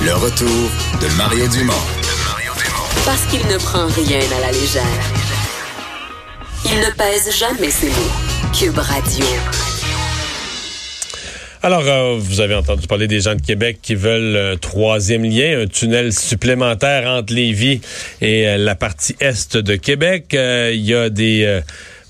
[0.00, 0.48] Le retour
[1.00, 1.72] de Mario Dumont.
[3.04, 4.84] Parce qu'il ne prend rien à la légère.
[6.64, 8.54] Il ne pèse jamais ses mots.
[8.56, 9.24] Cube Radio.
[11.64, 15.62] Alors, euh, vous avez entendu parler des gens de Québec qui veulent un troisième lien,
[15.62, 17.80] un tunnel supplémentaire entre Lévis
[18.20, 20.32] et euh, la partie est de Québec.
[20.34, 21.60] Euh, il y a des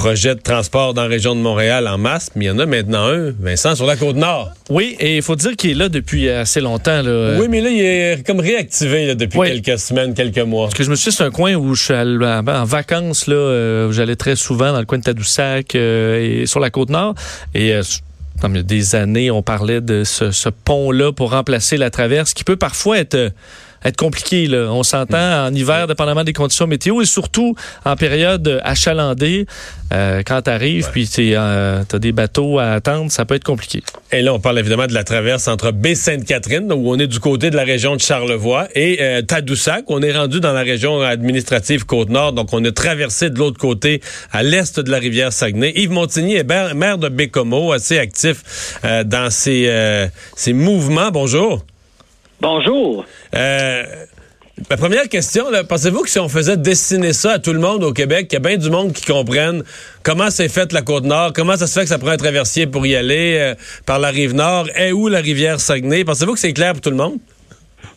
[0.00, 2.64] projet de transport dans la région de Montréal en masse, mais il y en a
[2.64, 4.50] maintenant un, Vincent, sur la côte nord.
[4.70, 7.02] Oui, et il faut dire qu'il est là depuis assez longtemps.
[7.02, 7.36] Là.
[7.38, 10.68] Oui, mais là, il est comme réactivé depuis quelques semaines, quelques mois.
[10.68, 13.34] Parce que je me suis dit, c'est un coin où je suis en vacances, là,
[13.34, 16.88] euh, où j'allais très souvent dans le coin de Tadoussac euh, et sur la côte
[16.88, 17.14] nord.
[17.54, 17.82] Et euh,
[18.42, 22.32] il y a des années, on parlait de ce, ce pont-là pour remplacer la traverse,
[22.32, 23.32] qui peut parfois être
[23.84, 24.46] être compliqué.
[24.46, 24.68] Là.
[24.70, 25.48] On s'entend mm.
[25.48, 29.46] en hiver, dépendamment des conditions météo, et surtout en période achalandée,
[29.92, 33.44] euh, quand tu arrives, puis tu euh, as des bateaux à attendre, ça peut être
[33.44, 33.82] compliqué.
[34.12, 37.50] Et là, on parle évidemment de la traverse entre Baie-Sainte-Catherine, où on est du côté
[37.50, 41.86] de la région de Charlevoix, et euh, Tadoussac, on est rendu dans la région administrative
[41.86, 44.00] Côte-Nord, donc on a traversé de l'autre côté,
[44.32, 45.72] à l'est de la rivière Saguenay.
[45.74, 51.10] Yves Montigny est maire de Bécomo, assez actif euh, dans ses, ses mouvements.
[51.10, 51.64] Bonjour.
[52.40, 53.04] Bonjour.
[53.34, 53.82] Euh,
[54.70, 57.92] ma première question, pensez-vous que si on faisait dessiner ça à tout le monde au
[57.92, 59.62] Québec, qu'il y a bien du monde qui comprenne
[60.02, 62.86] comment c'est fait la Côte-Nord, comment ça se fait que ça prend un traversier pour
[62.86, 63.54] y aller euh,
[63.86, 66.90] par la rive nord, et où la rivière Saguenay, pensez-vous que c'est clair pour tout
[66.90, 67.18] le monde?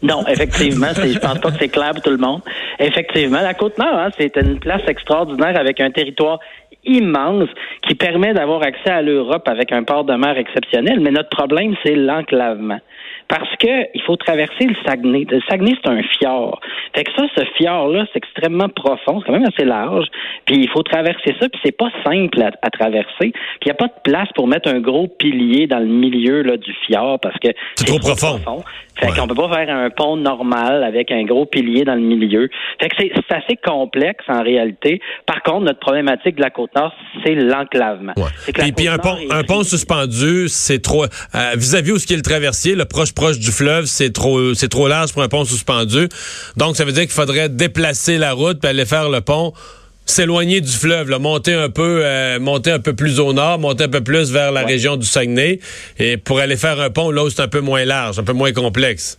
[0.01, 2.41] Non, effectivement, je pense pas que c'est clair pour tout le monde.
[2.79, 6.39] Effectivement, la Côte-Nord, hein, c'est une place extraordinaire avec un territoire
[6.83, 7.47] immense
[7.87, 10.99] qui permet d'avoir accès à l'Europe avec un port de mer exceptionnel.
[10.99, 12.79] Mais notre problème, c'est l'enclavement
[13.27, 15.25] parce que il faut traverser le Saguenay.
[15.29, 16.59] Le Saguenay, c'est un fjord.
[16.95, 20.07] Fait que ça, ce fjord-là, c'est extrêmement profond, c'est quand même assez large.
[20.45, 23.31] Puis il faut traverser ça, puis c'est pas simple à, traverser.
[23.31, 23.33] Puis
[23.63, 26.57] il n'y a pas de place pour mettre un gros pilier dans le milieu là,
[26.57, 28.63] du fjord parce que c'est trop, profond.
[28.99, 32.49] Fait qu'on peut pas faire un pont normal avec un gros pilier dans le milieu.
[32.79, 35.01] Fait que c'est assez complexe en réalité.
[35.25, 36.93] Par contre, notre problématique de la côte nord,
[37.25, 38.13] c'est l'enclavement.
[38.47, 41.07] Et puis un pont, un pont suspendu, c'est trop euh,
[41.55, 44.69] vis-à-vis où ce qui est le traversier, le proche proche du fleuve, c'est trop c'est
[44.69, 46.09] trop large pour un pont suspendu.
[46.57, 49.53] Donc ça veut dire qu'il faudrait déplacer la route puis aller faire le pont
[50.05, 53.85] s'éloigner du fleuve, là, monter un peu, euh, monter un peu plus au nord, monter
[53.85, 55.59] un peu plus vers la région du Saguenay,
[55.97, 58.33] et pour aller faire un pont là où c'est un peu moins large, un peu
[58.33, 59.17] moins complexe.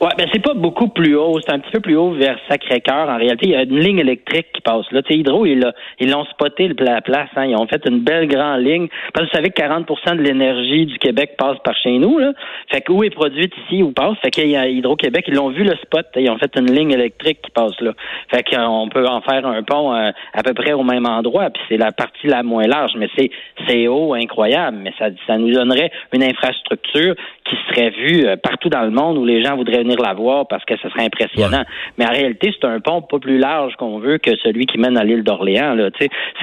[0.00, 3.08] Ouais, ben c'est pas beaucoup plus haut, c'est un petit peu plus haut vers Sacré-Cœur.
[3.08, 5.02] En réalité, il y a une ligne électrique qui passe là.
[5.02, 5.60] Tu sais, Hydro, ils,
[6.00, 7.28] l'ont spoté la place.
[7.36, 7.46] Hein.
[7.46, 8.88] Ils ont fait une belle grande ligne.
[9.12, 12.18] Parce que vous savez que 40% de l'énergie du Québec passe par chez nous.
[12.18, 12.32] Là.
[12.70, 14.16] Fait que où est produite ici, où passe?
[14.22, 16.06] Fait qu'il y a Hydro-Québec, ils l'ont vu le spot.
[16.16, 17.92] Ils ont fait une ligne électrique qui passe là.
[18.30, 21.50] Fait qu'on peut en faire un pont euh, à peu près au même endroit.
[21.50, 23.30] Puis c'est la partie la moins large, mais c'est
[23.66, 24.78] c'est haut, incroyable.
[24.82, 27.14] Mais ça, ça nous donnerait une infrastructure
[27.44, 30.46] qui serait vue euh, partout dans le monde où les gens voudraient venir la voir
[30.48, 31.64] parce que ce serait impressionnant.
[31.98, 34.96] Mais en réalité, c'est un pont pas plus large qu'on veut que celui qui mène
[34.96, 35.74] à l'île d'Orléans.
[35.74, 35.90] Là,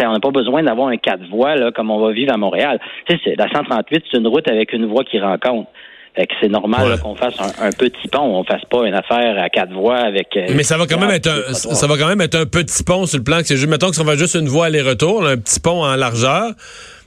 [0.01, 2.79] on n'a pas besoin d'avoir un quatre voies là, comme on va vivre à Montréal.
[3.37, 5.69] La 138, c'est une route avec une voie qui rencontre.
[6.15, 9.49] Fait que c'est normal qu'on fasse un, petit pont, on fasse pas une affaire à
[9.49, 10.35] quatre voies avec.
[10.35, 12.83] Euh, Mais ça va quand même être un, ça va quand même être un petit
[12.83, 15.25] pont sur le plan que c'est juste, mettons que ça va juste une voie aller-retour,
[15.25, 16.51] un petit pont en largeur,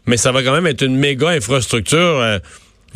[0.07, 2.21] mais ça va quand même être une méga infrastructure.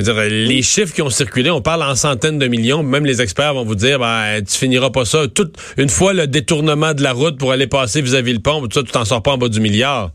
[0.00, 2.82] Euh, les chiffres qui ont circulé, on parle en centaines de millions.
[2.82, 5.26] Même les experts vont vous dire, ben, tu finiras pas ça.
[5.28, 8.68] Tout, une fois le détournement de la route pour aller passer vis-à-vis le pont, tout
[8.72, 10.10] ça, tu t'en sors pas en bas du milliard.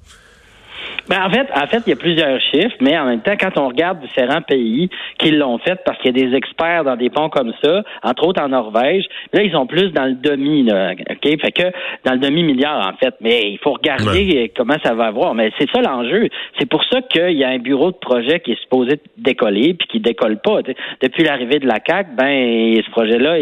[1.08, 3.58] Ben, en fait, en fait, il y a plusieurs chiffres, mais en même temps, quand
[3.58, 7.10] on regarde différents pays qui l'ont fait, parce qu'il y a des experts dans des
[7.10, 10.94] ponts comme ça, entre autres en Norvège, là, ils sont plus dans le demi, là,
[11.10, 11.64] ok, fait que
[12.06, 13.14] dans le demi milliard en fait.
[13.22, 15.34] Mais il faut regarder comment ça va avoir.
[15.34, 16.30] Mais c'est ça l'enjeu.
[16.60, 19.88] C'est pour ça qu'il y a un bureau de projet qui est supposé décoller puis
[19.88, 20.60] qui décolle pas.
[21.02, 23.38] Depuis l'arrivée de la CAC, ben ce projet-là,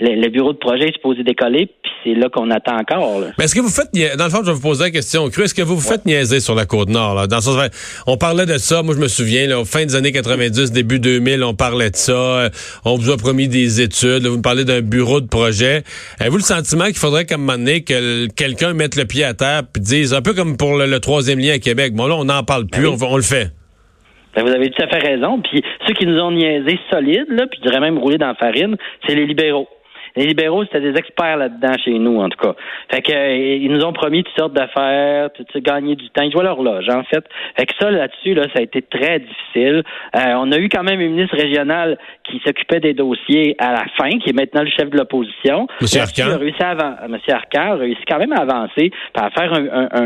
[0.00, 3.20] le, bureau de projet est supposé décoller, puis c'est là qu'on attend encore.
[3.38, 5.54] Mais est-ce que vous faites, dans le fond, je vais vous poser la question, est-ce
[5.54, 7.26] que vous vous faites niaiser sur la côte nord?
[8.06, 11.42] on parlait de ça, moi je me souviens, là, fin des années 90, début 2000,
[11.44, 12.12] on parlait de ça.
[12.12, 12.48] Euh,
[12.84, 14.26] on vous a promis des études.
[14.26, 15.82] vous me parlez d'un bureau de projet.
[16.20, 19.34] Avez-vous le sentiment qu'il faudrait qu'à un moment donné, que quelqu'un mette le pied à
[19.34, 22.24] terre et dise, un peu comme pour le, troisième lien à Québec, bon là, on
[22.24, 23.50] n'en parle plus, ben on, le fait.
[24.34, 25.40] Ben, vous avez tout à fait raison.
[25.40, 28.34] Puis ceux qui nous ont niaisé solides, là, puis je dirais même roulé dans la
[28.34, 28.76] farine,
[29.06, 29.68] c'est les libéraux.
[30.16, 32.54] Les libéraux, c'était des experts là-dedans chez nous, en tout cas.
[32.90, 36.22] Fait que euh, ils nous ont promis toutes sortes d'affaires, tout, gagner du temps.
[36.22, 37.24] Ils jouaient l'horloge, en fait.
[37.56, 39.82] Fait que ça, là-dessus, là, ça a été très difficile.
[40.14, 43.84] Euh, on a eu quand même un ministre régional qui s'occupait des dossiers à la
[43.96, 45.66] fin, qui est maintenant le chef de l'opposition.
[45.80, 45.86] M.
[46.00, 46.30] Arcand.
[46.32, 46.76] A réussi à
[47.06, 47.18] M.
[47.28, 49.52] Arcand a réussi quand même à avancer, à faire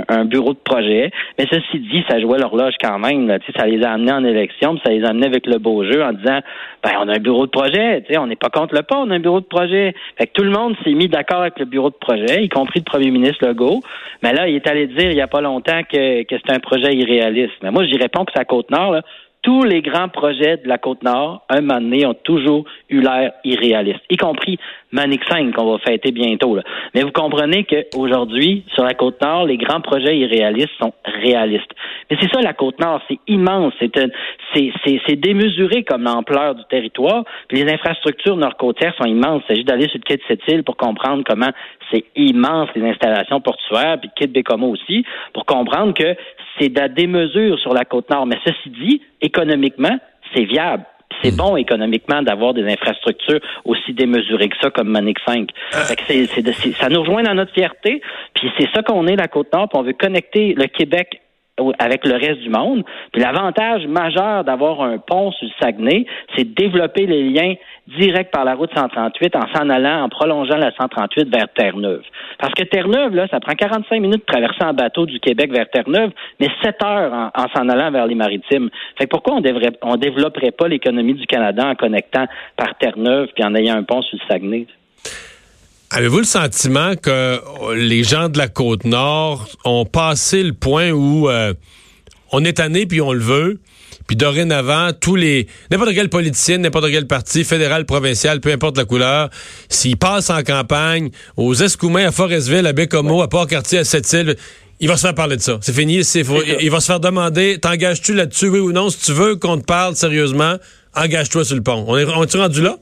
[0.08, 1.10] un, bureau de projet.
[1.38, 3.28] Mais ceci dit, ça jouait l'horloge quand même.
[3.28, 3.38] Là.
[3.56, 6.02] Ça les a amenés en élection, puis ça les a amenés avec le beau jeu
[6.02, 6.40] en disant,
[6.82, 8.04] ben, on a un bureau de projet.
[8.18, 9.94] On n'est pas contre le pas, on a un bureau de projet.
[10.16, 12.80] Fait que tout le monde s'est mis d'accord avec le bureau de projet, y compris
[12.80, 13.82] le premier ministre Legault.
[14.22, 16.60] Mais là, il est allé dire il n'y a pas longtemps que, que c'est un
[16.60, 17.54] projet irréaliste.
[17.62, 19.02] Mais moi, dirais pas que c'est à Côte-Nord.
[19.48, 24.02] Tous les grands projets de la Côte-Nord, un moment donné, ont toujours eu l'air irréalistes,
[24.10, 24.58] y compris
[24.92, 26.54] Manic 5 qu'on va fêter bientôt.
[26.54, 26.62] Là.
[26.94, 30.92] Mais vous comprenez qu'aujourd'hui, sur la Côte-Nord, les grands projets irréalistes sont
[31.22, 31.70] réalistes.
[32.10, 37.24] Mais c'est ça, la Côte-Nord, c'est immense, c'est, démesuré comme l'ampleur du territoire.
[37.48, 39.42] Puis les infrastructures nord-côtières sont immenses.
[39.44, 41.50] Il s'agit d'aller sur le quai de cette île pour comprendre comment
[41.90, 46.14] c'est immense les installations portuaires, puis le quai de Bécomo aussi, pour comprendre que
[46.58, 48.26] c'est de la démesure sur la Côte-Nord.
[48.26, 49.98] Mais ceci dit, économiquement,
[50.34, 50.84] c'est viable.
[51.22, 51.36] C'est hmm.
[51.36, 55.50] bon économiquement d'avoir des infrastructures aussi démesurées que ça, comme Manic 5.
[55.74, 56.22] Euh.
[56.78, 58.00] ça nous rejoint dans notre fierté,
[58.34, 61.20] puis c'est ça qu'on est, la Côte-Nord, puis on veut connecter le Québec
[61.78, 62.84] avec le reste du monde.
[63.12, 66.06] Puis l'avantage majeur d'avoir un pont sur le Saguenay,
[66.36, 67.54] c'est de développer les liens
[67.96, 72.02] directs par la route 138 en s'en allant, en prolongeant la 138 vers Terre-Neuve.
[72.38, 75.68] Parce que Terre-Neuve, là, ça prend 45 minutes de traverser en bateau du Québec vers
[75.70, 76.10] Terre-Neuve,
[76.40, 78.68] mais 7 heures en, s'en allant vers les maritimes.
[78.98, 82.26] Fait que pourquoi on devrait, on développerait pas l'économie du Canada en connectant
[82.56, 84.66] par Terre-Neuve puis en ayant un pont sur le Saguenay?
[85.90, 87.40] Avez-vous le sentiment que
[87.74, 91.54] les gens de la côte nord ont passé le point où euh,
[92.30, 93.58] on est tanné puis on le veut,
[94.06, 98.84] puis dorénavant tous les n'importe quel politicien, n'importe quel parti fédéral, provincial, peu importe la
[98.84, 99.30] couleur,
[99.70, 101.08] s'il passe en campagne
[101.38, 104.36] aux Escoumins, à Forestville, à Bécomo, à Port-Cartier, à Sept-Îles,
[104.80, 105.58] il va se faire parler de ça.
[105.62, 106.04] C'est fini.
[106.04, 106.22] C'est
[106.60, 108.90] il va se faire demander t'engages-tu là-dessus, oui ou non?
[108.90, 110.56] Si tu veux qu'on te parle sérieusement,
[110.94, 111.84] engage-toi sur le pont.
[111.88, 112.76] On est, on est rendu là?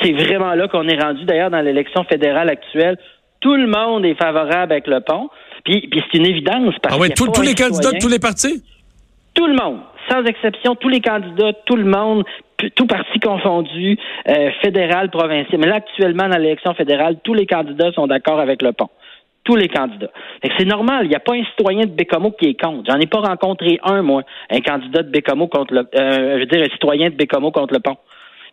[0.00, 1.24] C'est vraiment là qu'on est rendu.
[1.24, 2.96] D'ailleurs, dans l'élection fédérale actuelle,
[3.40, 5.28] tout le monde est favorable avec le pont.
[5.64, 6.74] Puis, puis c'est une évidence.
[6.82, 8.62] Parce ah ouais, tous les candidats de tous les partis?
[9.34, 9.80] Tout le monde.
[10.10, 12.24] Sans exception, tous les candidats, tout le monde,
[12.74, 13.96] tout parti confondu,
[14.28, 15.60] euh, fédéral, provincial.
[15.60, 18.88] Mais là, actuellement, dans l'élection fédérale, tous les candidats sont d'accord avec le pont
[19.44, 20.10] tous les candidats.
[20.56, 22.84] C'est normal, il n'y a pas un citoyen de Bécomo qui est contre.
[22.88, 26.46] J'en ai pas rencontré un, moi, un candidat de Bécomo contre le euh, je veux
[26.46, 27.96] dire un citoyen de Bécomo contre le pont.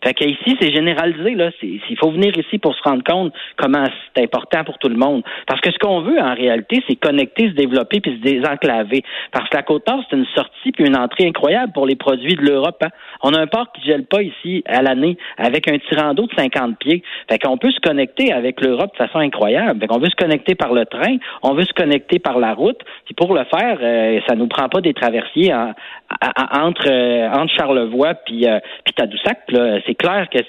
[0.04, 1.50] Fait qu'ici, c'est généralisé, là.
[1.62, 3.84] Il faut venir ici pour se rendre compte comment
[4.16, 5.24] c'est important pour tout le monde.
[5.46, 9.04] Parce que ce qu'on veut, en réalité, c'est connecter, se développer puis se désenclaver.
[9.32, 12.42] Parce que la Côte-Nord, c'est une sortie puis une entrée incroyable pour les produits de
[12.42, 12.82] l'Europe.
[12.82, 12.90] Hein.
[13.24, 16.34] On a un port qui gèle pas ici à l'année avec un tirant d'eau de
[16.38, 17.04] 50 pieds.
[17.30, 19.82] Fait qu'on peut se connecter avec l'Europe de façon incroyable.
[19.82, 22.80] Fait qu'on veut se connecter par le train, on veut se connecter par la route.
[23.04, 28.14] Puis pour le faire, euh, ça nous prend pas des traversiers entre, euh, entre Charlevoix
[28.14, 29.40] puis, euh, puis Tadoussac.
[29.50, 30.40] Là c'est clair que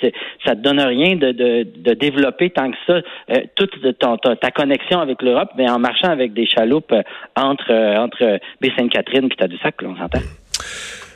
[0.45, 2.93] ça te donne rien de, de, développer tant que ça
[3.31, 7.03] euh, toute ta, connexion avec l'Europe, mais en marchant avec des chaloupes euh,
[7.37, 10.21] entre euh, entre Baie-Sainte-Catherine et Tadoussac, on s'entend.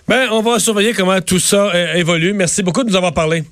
[0.09, 2.32] Ben, on va surveiller comment tout ça évolue.
[2.32, 3.43] Merci beaucoup de nous avoir parlé.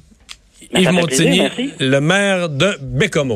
[0.72, 1.42] Ben, Yves Montigny,
[1.80, 3.30] le maire de Bécomo.